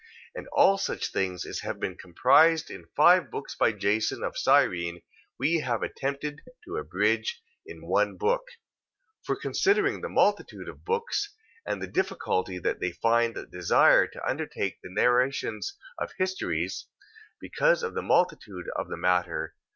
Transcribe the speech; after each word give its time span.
2:24. 0.35 0.39
And 0.39 0.47
all 0.53 0.77
such 0.79 1.11
things 1.11 1.45
as 1.45 1.59
have 1.59 1.79
been 1.79 1.95
comprised 1.95 2.71
in 2.71 2.87
five 2.95 3.29
books 3.29 3.53
by 3.53 3.71
Jason, 3.71 4.23
of 4.23 4.35
Cyrene, 4.35 5.03
we 5.37 5.59
have 5.59 5.83
attempted 5.83 6.41
to 6.65 6.77
abridge 6.77 7.39
in 7.67 7.85
one 7.85 8.17
book. 8.17 8.41
2:25. 9.19 9.25
For 9.25 9.35
considering 9.35 10.01
the 10.01 10.09
multitude 10.09 10.67
of 10.67 10.83
books, 10.83 11.35
and 11.67 11.83
the 11.83 11.85
difficulty 11.85 12.57
that 12.57 12.79
they 12.79 12.93
find 12.93 13.35
that 13.35 13.51
desire 13.51 14.07
to 14.07 14.27
undertake 14.27 14.81
the 14.81 14.89
narrations 14.91 15.77
of 15.99 16.13
histories, 16.17 16.87
because 17.39 17.83
of 17.83 17.93
the 17.93 18.01
multitude 18.01 18.71
of 18.75 18.87
the 18.89 18.97
matter, 18.97 19.53
2:26. 19.55 19.59